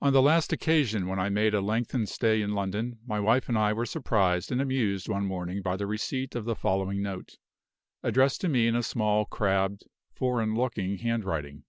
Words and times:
On 0.00 0.12
the 0.12 0.20
last 0.20 0.52
occasion 0.52 1.06
when 1.06 1.20
I 1.20 1.28
made 1.28 1.54
a 1.54 1.60
lengthened 1.60 2.08
stay 2.08 2.42
in 2.42 2.54
London, 2.56 2.98
my 3.06 3.20
wife 3.20 3.48
and 3.48 3.56
I 3.56 3.72
were 3.72 3.86
surprised 3.86 4.50
and 4.50 4.60
amused 4.60 5.08
one 5.08 5.26
morning 5.26 5.62
by 5.62 5.76
the 5.76 5.86
receipt 5.86 6.34
of 6.34 6.44
the 6.44 6.56
following 6.56 7.02
note, 7.02 7.36
addressed 8.02 8.40
to 8.40 8.48
me 8.48 8.66
in 8.66 8.74
a 8.74 8.82
small, 8.82 9.26
crabbed, 9.26 9.84
foreign 10.12 10.56
looking 10.56 10.98
handwriting. 10.98 11.62